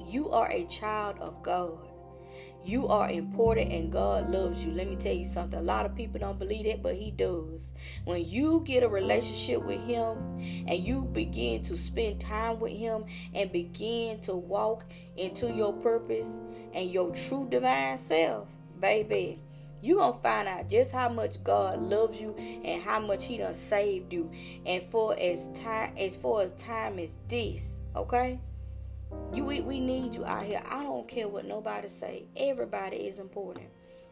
you 0.00 0.30
are 0.30 0.50
a 0.50 0.64
child 0.64 1.18
of 1.20 1.42
God. 1.42 1.87
You 2.68 2.86
are 2.88 3.10
important 3.10 3.72
and 3.72 3.90
God 3.90 4.28
loves 4.30 4.62
you. 4.62 4.72
Let 4.72 4.90
me 4.90 4.96
tell 4.96 5.14
you 5.14 5.24
something. 5.24 5.58
A 5.58 5.62
lot 5.62 5.86
of 5.86 5.94
people 5.96 6.20
don't 6.20 6.38
believe 6.38 6.66
that, 6.66 6.82
but 6.82 6.96
He 6.96 7.10
does. 7.10 7.72
When 8.04 8.28
you 8.28 8.62
get 8.66 8.82
a 8.82 8.88
relationship 8.90 9.64
with 9.64 9.80
Him 9.80 10.18
and 10.66 10.84
you 10.84 11.04
begin 11.04 11.62
to 11.62 11.78
spend 11.78 12.20
time 12.20 12.60
with 12.60 12.74
Him 12.74 13.06
and 13.32 13.50
begin 13.50 14.20
to 14.20 14.34
walk 14.34 14.84
into 15.16 15.50
your 15.50 15.72
purpose 15.72 16.36
and 16.74 16.90
your 16.90 17.10
true 17.12 17.48
divine 17.48 17.96
self, 17.96 18.48
baby, 18.78 19.40
you 19.80 19.96
gonna 19.96 20.18
find 20.18 20.46
out 20.46 20.68
just 20.68 20.92
how 20.92 21.08
much 21.08 21.42
God 21.42 21.80
loves 21.80 22.20
you 22.20 22.34
and 22.36 22.82
how 22.82 23.00
much 23.00 23.24
He 23.24 23.38
done 23.38 23.54
saved 23.54 24.12
you. 24.12 24.30
And 24.66 24.82
for 24.90 25.18
as 25.18 25.48
time 25.54 25.94
as 25.96 26.18
far 26.18 26.42
as 26.42 26.52
time 26.52 26.98
as 26.98 27.16
this, 27.28 27.80
okay? 27.96 28.38
You 29.32 29.44
we, 29.44 29.60
we 29.60 29.80
need 29.80 30.14
you 30.14 30.24
out 30.24 30.44
here. 30.44 30.62
I 30.70 30.82
don't 30.82 31.06
care 31.06 31.28
what 31.28 31.46
nobody 31.46 31.88
say. 31.88 32.24
Everybody 32.36 32.96
is 32.96 33.18
important. 33.18 33.66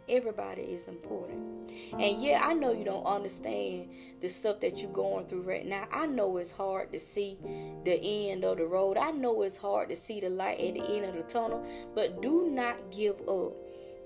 Everybody 0.09 0.62
is 0.62 0.87
important. 0.87 1.71
And 1.99 2.23
yeah, 2.23 2.41
I 2.45 2.55
know 2.55 2.73
you 2.73 2.85
don't 2.85 3.05
understand 3.05 3.88
the 4.21 4.29
stuff 4.29 4.61
that 4.61 4.79
you're 4.79 4.93
going 4.93 5.26
through 5.26 5.43
right 5.43 5.67
now. 5.67 5.88
I 5.91 6.07
know 6.07 6.37
it's 6.37 6.53
hard 6.53 6.93
to 6.93 7.00
see 7.00 7.38
the 7.85 7.99
end 8.31 8.45
of 8.45 8.59
the 8.59 8.67
road. 8.67 8.97
I 8.99 9.11
know 9.11 9.43
it's 9.43 9.57
hard 9.57 9.88
to 9.88 9.97
see 9.97 10.21
the 10.21 10.31
light 10.31 10.61
at 10.61 10.75
the 10.75 10.85
end 10.85 11.07
of 11.07 11.15
the 11.15 11.23
tunnel. 11.23 11.67
But 11.95 12.23
do 12.23 12.49
not 12.50 12.76
give 12.93 13.17
up. 13.29 13.55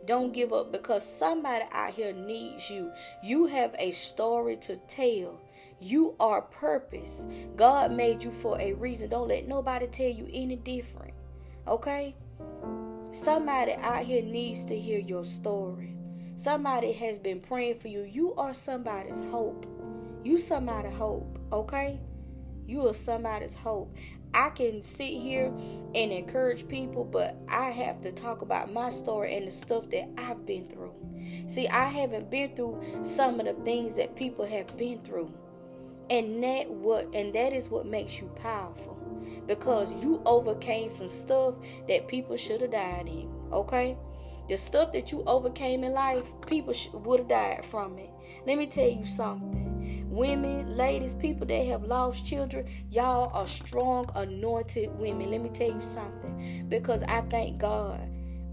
Don't 0.06 0.32
give 0.32 0.54
up 0.54 0.72
because 0.72 1.04
somebody 1.04 1.66
out 1.72 1.92
here 1.92 2.14
needs 2.14 2.70
you. 2.70 2.90
You 3.22 3.46
have 3.46 3.74
a 3.78 3.90
story 3.90 4.56
to 4.56 4.76
tell. 4.88 5.38
You 5.80 6.14
are 6.20 6.42
purpose. 6.42 7.24
God 7.56 7.92
made 7.92 8.22
you 8.22 8.30
for 8.30 8.60
a 8.60 8.74
reason. 8.74 9.08
Don't 9.08 9.28
let 9.28 9.48
nobody 9.48 9.86
tell 9.86 10.10
you 10.10 10.28
any 10.32 10.56
different. 10.56 11.14
Okay? 11.66 12.14
Somebody 13.12 13.72
out 13.74 14.04
here 14.04 14.22
needs 14.22 14.64
to 14.66 14.78
hear 14.78 15.00
your 15.00 15.24
story. 15.24 15.96
Somebody 16.36 16.92
has 16.92 17.18
been 17.18 17.40
praying 17.40 17.78
for 17.78 17.88
you. 17.88 18.02
You 18.02 18.34
are 18.36 18.54
somebody's 18.54 19.22
hope. 19.22 19.66
You 20.22 20.38
somebody's 20.38 20.92
hope, 20.92 21.38
okay? 21.52 21.98
You 22.66 22.86
are 22.86 22.94
somebody's 22.94 23.54
hope. 23.54 23.94
I 24.32 24.50
can 24.50 24.80
sit 24.80 25.10
here 25.10 25.52
and 25.94 26.12
encourage 26.12 26.68
people, 26.68 27.04
but 27.04 27.36
I 27.48 27.70
have 27.70 28.00
to 28.02 28.12
talk 28.12 28.42
about 28.42 28.72
my 28.72 28.90
story 28.90 29.34
and 29.34 29.46
the 29.46 29.50
stuff 29.50 29.90
that 29.90 30.08
I've 30.18 30.46
been 30.46 30.68
through. 30.68 30.94
See, 31.46 31.66
I 31.68 31.86
haven't 31.86 32.30
been 32.30 32.54
through 32.54 32.80
some 33.02 33.40
of 33.40 33.46
the 33.46 33.64
things 33.64 33.94
that 33.94 34.14
people 34.14 34.46
have 34.46 34.76
been 34.76 35.00
through 35.00 35.32
and 36.10 36.42
that 36.42 36.68
what 36.68 37.08
and 37.14 37.32
that 37.34 37.52
is 37.52 37.68
what 37.68 37.86
makes 37.86 38.18
you 38.18 38.26
powerful 38.36 38.96
because 39.46 39.92
you 40.02 40.20
overcame 40.26 40.94
some 40.94 41.08
stuff 41.08 41.54
that 41.88 42.06
people 42.08 42.36
should 42.36 42.60
have 42.60 42.72
died 42.72 43.06
in 43.06 43.28
okay 43.52 43.96
the 44.50 44.58
stuff 44.58 44.92
that 44.94 45.12
you 45.12 45.22
overcame 45.28 45.84
in 45.84 45.92
life, 45.92 46.32
people 46.44 46.74
would 47.04 47.20
have 47.20 47.28
died 47.28 47.64
from 47.64 47.96
it. 48.00 48.10
Let 48.48 48.58
me 48.58 48.66
tell 48.66 48.88
you 48.88 49.06
something. 49.06 50.08
Women, 50.10 50.76
ladies, 50.76 51.14
people 51.14 51.46
that 51.46 51.66
have 51.66 51.84
lost 51.84 52.26
children, 52.26 52.66
y'all 52.90 53.30
are 53.32 53.46
strong, 53.46 54.10
anointed 54.16 54.90
women. 54.98 55.30
Let 55.30 55.40
me 55.40 55.50
tell 55.50 55.68
you 55.68 55.80
something. 55.80 56.66
Because 56.68 57.04
I 57.04 57.20
thank 57.30 57.58
God. 57.60 58.00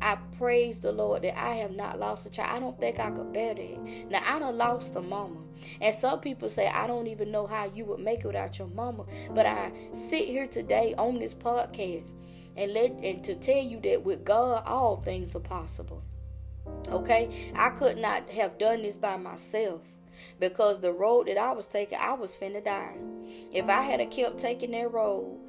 I 0.01 0.18
praise 0.38 0.80
the 0.80 0.92
Lord 0.92 1.24
that 1.24 1.39
I 1.39 1.56
have 1.56 1.72
not 1.72 2.00
lost 2.00 2.25
a 2.25 2.30
child. 2.30 2.50
I 2.51 2.60
don't 2.60 2.80
think 2.80 3.00
I 3.00 3.12
could 3.12 3.34
bear 3.34 3.54
that. 3.54 3.80
Now 4.10 4.22
I 4.25 4.39
don't 4.39 4.58
lost 4.58 4.96
a 4.96 5.01
mama. 5.01 5.39
And 5.82 5.94
some 5.94 6.20
people 6.20 6.50
say, 6.50 6.68
I 6.68 6.88
don't 6.88 7.08
even 7.08 7.32
know 7.32 7.48
how 7.48 7.72
you 7.74 7.86
would 7.86 8.00
make 8.00 8.20
it 8.20 8.27
without 8.27 8.60
your 8.60 8.68
mama. 8.70 9.06
But 9.34 9.46
I 9.46 9.72
sit 9.92 10.27
here 10.27 10.48
today 10.48 10.94
on 10.98 11.20
this 11.20 11.34
podcast 11.34 12.13
and 12.56 12.74
let 12.74 12.92
and 13.04 13.24
to 13.24 13.36
tell 13.36 13.62
you 13.62 13.80
that 13.82 14.04
with 14.04 14.24
God 14.24 14.63
all 14.66 14.98
things 14.98 15.36
are 15.36 15.39
possible. 15.39 16.04
Okay? 16.89 17.51
I 17.56 17.70
could 17.70 17.98
not 17.98 18.30
have 18.30 18.58
done 18.58 18.82
this 18.82 18.98
by 18.98 19.18
myself 19.18 19.82
because 20.39 20.80
the 20.80 20.92
road 20.92 21.27
that 21.27 21.38
I 21.38 21.51
was 21.51 21.68
taking, 21.68 21.98
I 22.00 22.13
was 22.13 22.34
finna 22.34 22.63
die. 22.63 22.96
If 23.54 23.70
I 23.70 23.82
had 23.82 24.10
kept 24.12 24.39
taking 24.39 24.72
that 24.72 24.92
road 24.92 25.39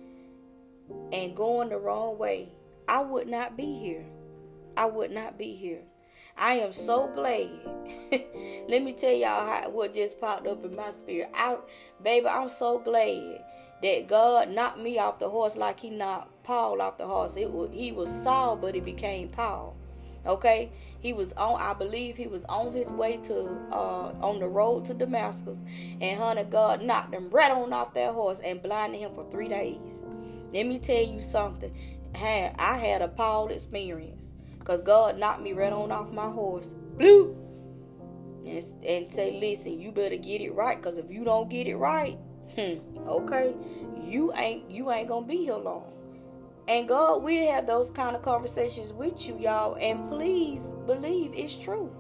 and 1.12 1.36
going 1.36 1.68
the 1.68 1.78
wrong 1.78 2.18
way, 2.18 2.48
I 2.88 3.02
would 3.02 3.28
not 3.28 3.56
be 3.56 3.78
here. 3.78 4.06
I 4.78 4.86
would 4.86 5.10
not 5.10 5.36
be 5.36 5.56
here. 5.56 5.82
I 6.36 6.54
am 6.54 6.72
so 6.72 7.08
glad. 7.08 7.50
Let 8.68 8.84
me 8.84 8.92
tell 8.92 9.12
y'all 9.12 9.44
how, 9.44 9.68
what 9.70 9.92
just 9.92 10.20
popped 10.20 10.46
up 10.46 10.64
in 10.64 10.76
my 10.76 10.92
spirit. 10.92 11.30
I, 11.34 11.56
baby, 12.00 12.28
I'm 12.28 12.48
so 12.48 12.78
glad 12.78 13.44
that 13.82 14.06
God 14.06 14.50
knocked 14.50 14.78
me 14.78 15.00
off 15.00 15.18
the 15.18 15.28
horse 15.28 15.56
like 15.56 15.80
He 15.80 15.90
knocked 15.90 16.44
Paul 16.44 16.80
off 16.80 16.96
the 16.96 17.08
horse. 17.08 17.36
It 17.36 17.50
was, 17.50 17.70
he 17.72 17.90
was 17.90 18.08
Saul, 18.08 18.54
but 18.54 18.76
he 18.76 18.80
became 18.80 19.30
Paul. 19.30 19.74
Okay, 20.24 20.70
he 21.00 21.12
was 21.12 21.32
on. 21.32 21.60
I 21.60 21.74
believe 21.74 22.16
he 22.16 22.28
was 22.28 22.44
on 22.44 22.72
his 22.72 22.92
way 22.92 23.16
to 23.24 23.48
uh, 23.72 24.12
on 24.20 24.38
the 24.38 24.46
road 24.48 24.84
to 24.86 24.94
Damascus, 24.94 25.58
and 26.00 26.20
honey, 26.20 26.44
God 26.44 26.82
knocked 26.82 27.14
him 27.14 27.30
right 27.30 27.50
on 27.50 27.72
off 27.72 27.94
that 27.94 28.12
horse 28.12 28.40
and 28.40 28.62
blinded 28.62 29.00
him 29.00 29.12
for 29.14 29.28
three 29.30 29.48
days. 29.48 30.04
Let 30.52 30.66
me 30.66 30.78
tell 30.78 31.02
you 31.02 31.20
something. 31.20 31.72
I 32.14 32.78
had 32.78 33.00
a 33.00 33.08
Paul 33.08 33.48
experience 33.48 34.32
because 34.68 34.82
God 34.82 35.18
knocked 35.18 35.40
me 35.40 35.54
right 35.54 35.72
on 35.72 35.90
off 35.90 36.12
my 36.12 36.28
horse. 36.28 36.74
Blue. 36.98 37.34
And, 38.44 38.84
and 38.84 39.10
say, 39.10 39.40
listen, 39.40 39.80
you 39.80 39.92
better 39.92 40.16
get 40.16 40.42
it 40.42 40.52
right, 40.54 40.76
because 40.76 40.98
if 40.98 41.10
you 41.10 41.24
don't 41.24 41.48
get 41.48 41.66
it 41.66 41.76
right, 41.76 42.18
hmm, 42.54 42.76
okay, 43.08 43.54
you 44.04 44.30
ain't 44.34 44.70
you 44.70 44.90
ain't 44.90 45.08
gonna 45.08 45.26
be 45.26 45.38
here 45.38 45.54
long. 45.54 45.90
And 46.68 46.86
God 46.86 47.22
will 47.22 47.50
have 47.50 47.66
those 47.66 47.88
kind 47.88 48.14
of 48.14 48.20
conversations 48.20 48.92
with 48.92 49.26
you, 49.26 49.38
y'all. 49.38 49.76
And 49.80 50.06
please 50.10 50.74
believe 50.86 51.32
it's 51.34 51.56
true. 51.56 51.90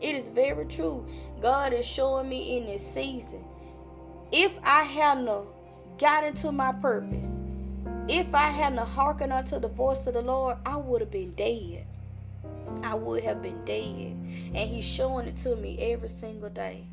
It 0.00 0.16
is 0.16 0.28
very 0.28 0.66
true. 0.66 1.06
God 1.40 1.72
is 1.72 1.86
showing 1.86 2.28
me 2.28 2.58
in 2.58 2.66
this 2.66 2.84
season. 2.84 3.44
If 4.32 4.58
I 4.64 4.82
hadn't 4.82 5.46
got 5.98 6.24
into 6.24 6.50
my 6.50 6.72
purpose, 6.72 7.40
if 8.08 8.34
I 8.34 8.48
hadn't 8.48 8.78
hearkened 8.78 9.32
unto 9.32 9.60
the 9.60 9.68
voice 9.68 10.08
of 10.08 10.14
the 10.14 10.22
Lord, 10.22 10.56
I 10.66 10.76
would 10.76 11.00
have 11.00 11.12
been 11.12 11.34
dead. 11.34 11.86
I 12.82 12.94
would 12.94 13.22
have 13.24 13.42
been 13.42 13.64
dead. 13.64 14.16
And 14.54 14.68
He's 14.68 14.84
showing 14.84 15.26
it 15.26 15.36
to 15.38 15.56
me 15.56 15.78
every 15.78 16.08
single 16.08 16.50
day. 16.50 16.86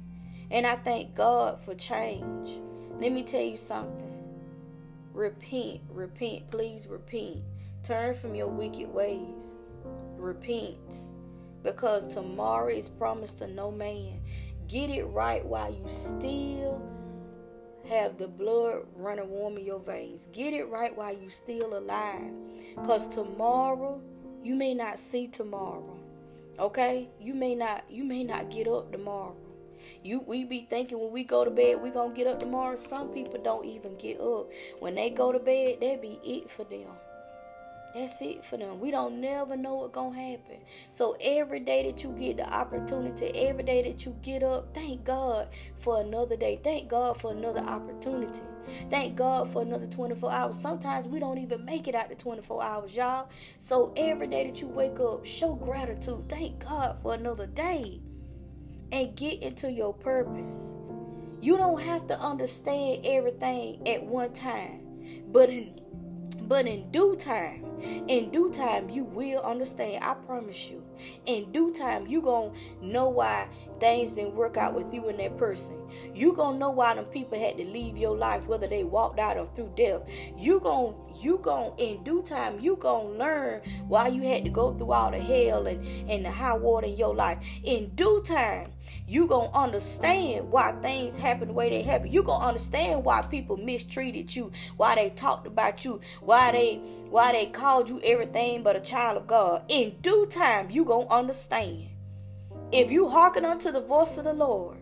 And 0.52 0.66
I 0.66 0.76
thank 0.76 1.16
God 1.16 1.62
for 1.62 1.76
change. 1.76 2.58
Let 3.00 3.12
me 3.12 3.24
tell 3.24 3.42
you 3.42 3.58
something. 3.58 4.06
Repent, 5.14 5.82
repent, 5.90 6.50
please 6.52 6.88
repent. 6.88 7.38
Turn 7.84 8.14
from 8.14 8.36
your 8.36 8.48
wicked 8.48 8.94
ways. 8.94 9.60
Repent. 10.18 11.06
Because 11.64 12.14
tomorrow 12.14 12.70
is 12.70 12.90
promised 12.90 13.40
to 13.40 13.48
no 13.48 13.72
man. 13.72 14.22
Get 14.68 14.90
it 14.90 15.06
right 15.06 15.46
while 15.46 15.74
you 15.74 15.84
still 15.88 16.82
have 17.90 18.18
the 18.18 18.28
blood 18.28 18.86
running 18.96 19.30
warm 19.30 19.58
in 19.58 19.66
your 19.66 19.80
veins. 19.80 20.28
Get 20.32 20.54
it 20.54 20.66
right 20.70 20.96
while 20.96 21.16
you 21.16 21.30
still 21.30 21.78
alive. 21.78 22.32
Because 22.76 23.08
tomorrow, 23.08 24.02
you 24.44 24.56
may 24.56 24.74
not 24.74 25.00
see 25.00 25.28
tomorrow. 25.28 25.98
Okay? 26.60 27.10
You 27.20 27.34
may 27.34 27.56
not 27.56 27.84
you 27.90 28.04
may 28.04 28.24
not 28.24 28.50
get 28.50 28.68
up 28.68 28.92
tomorrow. 28.92 29.36
You 30.04 30.20
we 30.20 30.44
be 30.44 30.68
thinking 30.70 31.00
when 31.00 31.12
we 31.12 31.24
go 31.24 31.46
to 31.46 31.52
bed 31.52 31.82
we 31.82 31.90
gonna 31.90 32.14
get 32.14 32.28
up 32.28 32.40
tomorrow. 32.40 32.76
Some 32.76 33.10
people 33.10 33.42
don't 33.42 33.66
even 33.66 33.96
get 33.98 34.20
up. 34.20 34.52
When 34.80 34.96
they 34.96 35.10
go 35.10 35.32
to 35.32 35.40
bed, 35.40 35.78
that 35.82 36.02
be 36.02 36.20
it 36.24 36.52
for 36.52 36.64
them. 36.66 36.90
That's 37.94 38.22
it 38.22 38.46
for 38.46 38.58
them. 38.58 38.80
We 38.80 38.92
don't 38.92 39.20
never 39.20 39.58
know 39.58 39.76
what's 39.76 39.94
gonna 39.94 40.16
happen. 40.16 40.58
So 40.92 41.18
every 41.20 41.60
day 41.60 41.90
that 41.90 42.04
you 42.04 42.12
get 42.12 42.38
the 42.38 42.48
opportunity, 42.48 43.32
every 43.36 43.64
day 43.64 43.82
that 43.84 44.06
you 44.06 44.16
get 44.22 44.44
up, 44.44 44.74
thank 44.76 45.04
God 45.04 45.48
for 45.80 46.02
another 46.02 46.38
day. 46.38 46.60
Thank 46.64 46.90
God 46.90 47.20
for 47.20 47.32
another 47.32 47.62
opportunity. 47.62 48.42
Thank 48.92 49.16
God 49.16 49.52
for 49.52 49.64
another 49.64 49.88
24 49.88 50.32
hours. 50.32 50.60
Sometimes 50.60 51.08
we 51.08 51.20
don't 51.20 51.40
even 51.40 51.66
make 51.66 51.88
it 51.88 51.96
out 51.96 52.10
to 52.10 52.16
24 52.16 52.64
hours, 52.64 52.96
y'all. 52.96 53.30
So 53.58 53.92
every 53.98 54.28
day 54.28 54.46
that 54.46 54.62
you 54.62 54.68
wake 54.68 55.00
up, 55.00 55.26
show 55.26 55.56
gratitude. 55.56 56.30
Thank 56.30 56.64
God 56.66 57.02
for 57.02 57.16
another 57.16 57.48
day 57.48 58.02
and 58.92 59.16
get 59.16 59.42
into 59.42 59.72
your 59.72 59.94
purpose. 59.94 60.74
You 61.42 61.58
don't 61.58 61.82
have 61.82 62.06
to 62.08 62.20
understand 62.20 63.06
everything 63.06 63.88
at 63.88 64.04
one 64.04 64.34
time, 64.34 65.26
but 65.32 65.50
in 65.50 65.80
but 66.50 66.66
in 66.66 66.90
due 66.90 67.16
time, 67.16 67.64
in 68.08 68.32
due 68.32 68.52
time, 68.52 68.90
you 68.90 69.04
will 69.04 69.40
understand. 69.42 70.04
I 70.04 70.16
promise 70.16 70.68
you. 70.68 70.84
In 71.28 71.52
due 71.52 71.72
time, 71.72 72.08
you 72.08 72.22
gonna 72.24 72.52
know 72.82 73.08
why 73.08 73.48
things 73.80 74.14
didn't 74.14 74.34
work 74.34 74.58
out 74.58 74.74
with 74.74 74.92
you 74.92 75.08
and 75.10 75.20
that 75.20 75.38
person. 75.38 75.76
You 76.14 76.34
gonna 76.34 76.58
know 76.58 76.72
why 76.72 76.96
them 76.96 77.06
people 77.06 77.40
had 77.40 77.56
to 77.58 77.66
leave 77.66 77.98
your 77.98 78.18
life, 78.18 78.48
whether 78.48 78.66
they 78.66 78.84
walked 78.84 79.20
out 79.20 79.38
or 79.38 79.48
through 79.54 79.74
death. 79.78 80.02
You 80.36 80.60
gonna 80.60 80.96
you 81.16 81.40
gonna 81.44 81.74
in 81.78 82.04
due 82.04 82.24
time 82.24 82.60
you 82.60 82.78
gonna 82.78 83.10
learn 83.10 83.62
why 83.88 84.08
you 84.08 84.24
had 84.24 84.44
to 84.46 84.50
go 84.50 84.74
through 84.74 84.92
all 84.92 85.12
the 85.12 85.20
hell 85.20 85.68
and, 85.68 85.86
and 86.10 86.26
the 86.26 86.32
high 86.32 86.54
water 86.54 86.88
in 86.88 86.98
your 86.98 87.16
life. 87.16 87.38
In 87.64 87.92
due 87.96 88.24
time, 88.26 88.72
you 89.08 89.28
gonna 89.28 89.52
understand 89.54 90.52
why 90.52 90.72
things 90.82 91.18
happen 91.18 91.50
the 91.50 91.54
way 91.54 91.70
they 91.70 91.84
happen. 91.84 92.12
You 92.12 92.24
gonna 92.24 92.46
understand 92.46 93.04
why 93.04 93.22
people 93.22 93.58
mistreated 93.58 94.36
you, 94.36 94.52
why 94.78 94.96
they 94.96 95.10
talked 95.12 95.48
about 95.48 95.86
you, 95.86 96.02
why 96.22 96.39
they 96.52 96.82
why 97.10 97.32
they 97.32 97.48
called 97.48 97.90
you 97.90 98.00
everything 98.04 98.64
but 98.64 98.76
a 98.76 98.82
child 98.82 99.18
of 99.18 99.28
God. 99.28 99.64
In 99.68 99.96
due 100.02 100.26
time, 100.28 100.70
you 100.70 100.86
gonna 100.86 101.08
understand. 101.10 101.90
If 102.72 102.92
you 102.92 103.10
hearken 103.10 103.46
unto 103.46 103.72
the 103.72 103.82
voice 103.82 104.18
of 104.18 104.26
the 104.26 104.34
Lord 104.34 104.78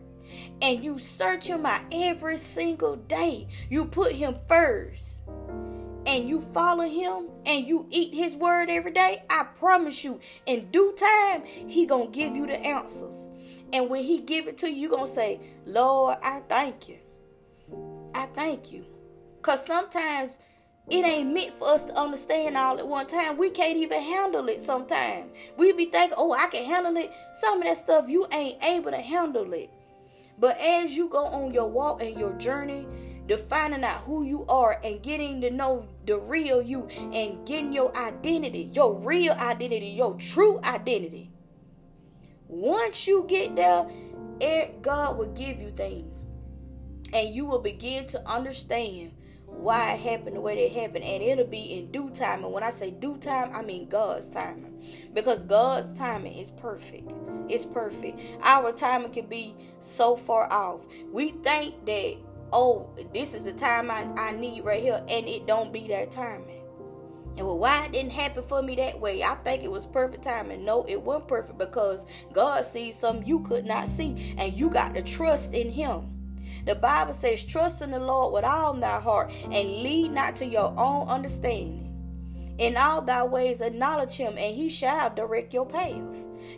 and 0.61 0.83
you 0.83 0.99
search 0.99 1.47
him 1.47 1.65
out 1.65 1.81
every 1.91 2.37
single 2.37 2.97
day, 2.97 3.47
you 3.69 3.85
put 3.85 4.11
him 4.11 4.35
first 4.47 5.21
and 6.05 6.27
you 6.27 6.41
follow 6.41 6.87
him 6.87 7.29
and 7.45 7.65
you 7.67 7.87
eat 7.89 8.13
his 8.13 8.35
word 8.35 8.69
every 8.69 8.91
day, 8.91 9.23
I 9.29 9.43
promise 9.59 10.03
you, 10.03 10.19
in 10.45 10.71
due 10.71 10.95
time, 10.97 11.43
he 11.45 11.85
gonna 11.85 12.07
give 12.07 12.35
you 12.35 12.45
the 12.45 12.57
answers. 12.57 13.27
And 13.73 13.89
when 13.89 14.03
he 14.03 14.19
give 14.19 14.47
it 14.47 14.57
to 14.59 14.69
you, 14.69 14.83
you 14.83 14.89
gonna 14.89 15.07
say, 15.07 15.41
Lord, 15.65 16.17
I 16.23 16.41
thank 16.47 16.87
you. 16.87 16.99
I 18.13 18.25
thank 18.27 18.71
you. 18.71 18.85
Cause 19.41 19.65
sometimes 19.65 20.39
it 20.89 21.05
ain't 21.05 21.33
meant 21.33 21.53
for 21.53 21.67
us 21.67 21.83
to 21.85 21.97
understand 21.97 22.55
all 22.55 22.77
at 22.77 22.87
one 22.87 23.07
time. 23.07 23.37
We 23.37 23.49
can't 23.49 23.77
even 23.77 24.01
handle 24.01 24.47
it 24.47 24.61
sometimes. 24.61 25.31
We 25.57 25.73
be 25.73 25.85
thinking, 25.85 26.15
oh, 26.17 26.31
I 26.31 26.47
can 26.47 26.63
handle 26.63 26.95
it. 26.95 27.11
Some 27.41 27.59
of 27.59 27.65
that 27.65 27.77
stuff 27.77 28.07
you 28.07 28.25
ain't 28.31 28.63
able 28.63 28.91
to 28.91 29.01
handle 29.01 29.51
it. 29.53 29.69
But 30.39 30.57
as 30.61 30.91
you 30.91 31.09
go 31.09 31.25
on 31.25 31.53
your 31.53 31.67
walk 31.67 32.01
and 32.01 32.17
your 32.17 32.31
journey, 32.33 32.87
defining 33.27 33.83
out 33.83 33.99
who 34.01 34.23
you 34.23 34.45
are 34.47 34.79
and 34.83 35.03
getting 35.03 35.41
to 35.41 35.49
know 35.51 35.85
the 36.05 36.17
real 36.17 36.61
you 36.61 36.87
and 36.87 37.45
getting 37.45 37.73
your 37.73 37.93
identity, 37.97 38.69
your 38.71 38.93
real 38.97 39.33
identity, 39.33 39.87
your 39.87 40.15
true 40.15 40.59
identity. 40.63 41.31
Once 42.47 43.05
you 43.05 43.25
get 43.27 43.57
there, 43.57 43.85
God 44.81 45.17
will 45.17 45.33
give 45.33 45.59
you 45.59 45.71
things. 45.71 46.23
And 47.11 47.33
you 47.33 47.45
will 47.45 47.59
begin 47.59 48.05
to 48.07 48.25
understand 48.29 49.11
why 49.47 49.93
it 49.93 49.99
happened 49.99 50.35
the 50.35 50.41
way 50.41 50.57
it 50.57 50.71
happened 50.71 51.03
and 51.03 51.23
it'll 51.23 51.45
be 51.45 51.77
in 51.77 51.91
due 51.91 52.09
time 52.11 52.43
and 52.43 52.53
when 52.53 52.63
i 52.63 52.69
say 52.69 52.91
due 52.91 53.17
time 53.17 53.49
i 53.55 53.61
mean 53.61 53.87
god's 53.87 54.27
timing 54.27 54.73
because 55.13 55.43
god's 55.43 55.93
timing 55.93 56.33
is 56.33 56.51
perfect 56.51 57.11
it's 57.49 57.65
perfect 57.65 58.19
our 58.41 58.71
timing 58.71 59.11
can 59.11 59.25
be 59.25 59.55
so 59.79 60.15
far 60.15 60.51
off 60.51 60.81
we 61.11 61.29
think 61.43 61.73
that 61.85 62.15
oh 62.51 62.89
this 63.13 63.33
is 63.33 63.43
the 63.43 63.53
time 63.53 63.89
i, 63.89 64.05
I 64.17 64.31
need 64.31 64.63
right 64.63 64.81
here 64.81 65.01
and 65.09 65.27
it 65.27 65.47
don't 65.47 65.71
be 65.71 65.87
that 65.87 66.11
timing 66.11 66.57
and 67.37 67.45
well, 67.45 67.59
why 67.59 67.85
it 67.85 67.91
didn't 67.91 68.13
happen 68.13 68.43
for 68.43 68.63
me 68.63 68.75
that 68.77 68.99
way? 68.99 69.21
I 69.21 69.35
think 69.35 69.63
it 69.63 69.69
was 69.69 69.85
perfect 69.85 70.23
timing. 70.23 70.65
No, 70.65 70.83
it 70.89 70.99
wasn't 70.99 71.27
perfect 71.27 71.59
because 71.59 72.03
God 72.33 72.65
sees 72.65 72.97
something 72.97 73.27
you 73.27 73.41
could 73.41 73.63
not 73.63 73.87
see, 73.87 74.35
and 74.39 74.53
you 74.53 74.71
got 74.71 74.95
to 74.95 75.03
trust 75.03 75.53
in 75.53 75.69
Him. 75.69 76.16
The 76.67 76.75
Bible 76.75 77.13
says, 77.13 77.45
Trust 77.45 77.81
in 77.81 77.91
the 77.91 77.99
Lord 77.99 78.33
with 78.33 78.43
all 78.43 78.73
thy 78.73 78.99
heart 78.99 79.31
and 79.43 79.69
lead 79.83 80.11
not 80.11 80.35
to 80.35 80.45
your 80.45 80.73
own 80.77 81.07
understanding. 81.07 81.85
In 82.57 82.75
all 82.75 83.01
thy 83.01 83.23
ways, 83.23 83.61
acknowledge 83.61 84.13
him, 84.13 84.37
and 84.37 84.53
he 84.53 84.67
shall 84.67 85.13
direct 85.13 85.53
your 85.53 85.65
path. 85.65 86.01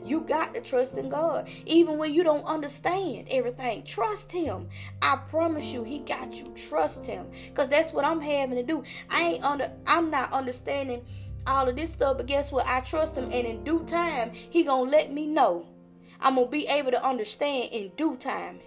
You 0.04 0.22
got 0.22 0.56
to 0.56 0.62
trust 0.62 0.98
in 0.98 1.10
God. 1.10 1.48
Even 1.68 2.00
when 2.00 2.12
you 2.14 2.24
don't 2.24 2.44
understand 2.46 3.28
everything, 3.30 3.84
trust 3.84 4.32
him. 4.32 4.70
I 5.02 5.18
promise 5.30 5.72
you, 5.72 5.84
he 5.84 6.00
got 6.00 6.36
you. 6.36 6.52
Trust 6.56 7.06
him. 7.06 7.28
Because 7.48 7.70
that's 7.70 7.94
what 7.94 8.06
I'm 8.06 8.22
having 8.22 8.56
to 8.56 8.64
do. 8.64 8.84
I 9.12 9.22
ain't 9.24 9.44
under 9.44 9.72
I'm 9.86 10.10
not 10.10 10.34
understanding 10.34 11.06
all 11.46 11.68
of 11.68 11.76
this 11.76 11.94
stuff, 11.94 12.18
but 12.18 12.26
guess 12.26 12.52
what? 12.52 12.66
I 12.66 12.80
trust 12.80 13.16
him, 13.16 13.26
and 13.26 13.46
in 13.46 13.64
due 13.64 13.84
time, 13.86 14.32
he 14.34 14.64
gonna 14.64 14.90
let 14.90 15.14
me 15.14 15.28
know. 15.28 15.68
I'm 16.20 16.36
gonna 16.36 16.48
be 16.48 16.68
able 16.68 16.92
to 16.92 17.06
understand 17.06 17.70
in 17.72 17.92
due 17.96 18.18
time. 18.18 18.60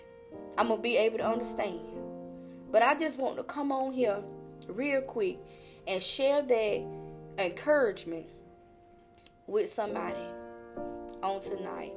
I'm 0.59 0.69
gonna 0.69 0.81
be 0.83 0.97
able 0.97 1.19
to 1.19 1.27
understand. 1.27 1.81
But 2.71 2.83
I 2.83 2.95
just 2.95 3.19
want 3.19 3.37
to 3.37 3.45
come 3.45 3.71
on 3.73 3.93
here 3.93 4.23
real 4.69 5.03
quick 5.03 5.39
and 5.87 6.03
share 6.03 6.43
that 6.43 6.83
encouragement 7.39 8.27
with 9.47 9.73
somebody 9.73 10.25
on 11.23 11.41
tonight. 11.41 11.93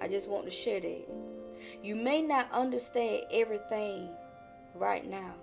I 0.00 0.08
just 0.08 0.28
want 0.28 0.44
to 0.46 0.50
share 0.50 0.80
that. 0.80 1.08
You 1.82 1.96
may 1.96 2.22
not 2.22 2.50
understand 2.52 3.22
everything 3.30 4.08
right 4.74 5.08
now, 5.08 5.34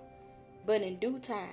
but 0.65 0.81
in 0.81 0.97
due 0.99 1.19
time, 1.19 1.49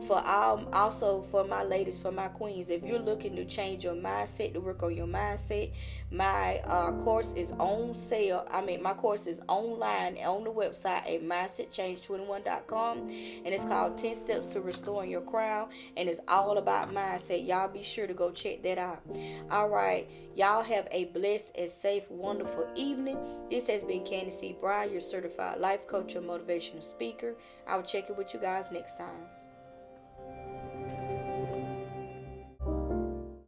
For 0.02 0.22
all 0.26 0.68
also 0.74 1.24
for 1.32 1.44
my 1.44 1.64
ladies 1.64 2.00
for 2.00 2.12
my 2.12 2.28
queens. 2.28 2.70
If 2.70 2.84
you're 2.84 3.00
looking 3.00 3.36
to 3.36 3.46
change 3.46 3.84
your 3.84 3.96
mindset 3.96 4.54
to 4.54 4.60
work 4.60 4.84
on 4.84 4.96
your 4.96 5.08
mindset 5.08 5.72
my 6.14 6.60
uh, 6.66 6.92
course 7.04 7.34
is 7.34 7.52
on 7.54 7.96
sale. 7.96 8.48
I 8.52 8.62
mean 8.62 8.84
my 8.84 8.94
course 8.94 9.26
is 9.26 9.42
online 9.48 10.18
on 10.20 10.44
the 10.44 10.52
website 10.52 11.12
at 11.12 11.24
mindsetchange21.com 11.24 12.98
and 13.00 13.48
it's 13.48 13.66
called 13.66 13.98
10 13.98 14.16
steps 14.16 14.48
to 14.50 14.62
restoring 14.62 15.10
your 15.10 15.22
crown 15.22 15.70
and 15.98 16.08
it's 16.08 16.20
all 16.28 16.60
about 16.60 16.94
mindset. 16.94 17.48
Y'all 17.48 17.68
be 17.68 17.82
sure 17.82 18.06
to 18.06 18.14
go 18.14 18.30
check 18.30 18.62
that 18.62 18.78
out. 18.78 19.02
All 19.50 19.70
right. 19.70 20.08
Y'all 20.36 20.64
have 20.64 20.88
a 20.92 21.06
blessed 21.06 21.58
and 21.58 21.70
safe 21.70 22.10
wonderful 22.12 22.68
evening. 22.76 23.18
This 23.50 23.68
has 23.68 23.84
been 23.84 24.02
candice 24.02 24.40
c 24.40 24.56
bryan 24.62 24.92
your 24.92 25.02
certified 25.02 25.60
life 25.60 25.88
coach 25.88 26.14
and 26.14 26.28
motivational 26.28 26.84
speaker. 26.84 27.34
I 27.66 27.76
will 27.76 27.84
check 27.84 28.10
it 28.10 28.18
with 28.18 28.36
you 28.36 28.40
guys 28.40 28.72
next 28.72 29.00
time 29.00 29.43